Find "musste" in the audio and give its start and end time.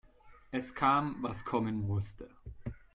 1.85-2.27